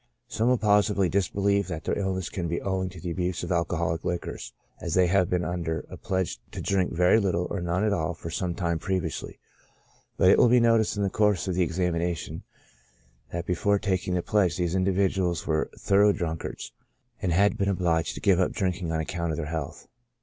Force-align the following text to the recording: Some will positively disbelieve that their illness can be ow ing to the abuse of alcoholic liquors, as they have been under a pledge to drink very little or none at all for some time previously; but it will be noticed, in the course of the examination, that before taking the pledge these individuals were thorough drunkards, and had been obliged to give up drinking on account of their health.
Some 0.27 0.47
will 0.47 0.57
positively 0.57 1.09
disbelieve 1.09 1.67
that 1.67 1.83
their 1.83 1.95
illness 1.95 2.27
can 2.27 2.47
be 2.47 2.59
ow 2.59 2.81
ing 2.81 2.89
to 2.89 2.99
the 2.99 3.11
abuse 3.11 3.43
of 3.43 3.51
alcoholic 3.51 4.03
liquors, 4.03 4.51
as 4.79 4.95
they 4.95 5.05
have 5.05 5.29
been 5.29 5.45
under 5.45 5.85
a 5.91 5.95
pledge 5.97 6.39
to 6.53 6.59
drink 6.59 6.91
very 6.91 7.19
little 7.19 7.45
or 7.51 7.61
none 7.61 7.83
at 7.83 7.93
all 7.93 8.15
for 8.15 8.31
some 8.31 8.55
time 8.55 8.79
previously; 8.79 9.37
but 10.17 10.31
it 10.31 10.39
will 10.39 10.49
be 10.49 10.59
noticed, 10.59 10.97
in 10.97 11.03
the 11.03 11.11
course 11.11 11.47
of 11.47 11.53
the 11.53 11.61
examination, 11.61 12.41
that 13.31 13.45
before 13.45 13.77
taking 13.77 14.15
the 14.15 14.23
pledge 14.23 14.57
these 14.57 14.73
individuals 14.73 15.45
were 15.45 15.69
thorough 15.77 16.11
drunkards, 16.13 16.73
and 17.21 17.31
had 17.31 17.55
been 17.55 17.69
obliged 17.69 18.15
to 18.15 18.21
give 18.21 18.39
up 18.39 18.53
drinking 18.53 18.91
on 18.91 18.99
account 18.99 19.29
of 19.29 19.37
their 19.37 19.45
health. 19.53 19.87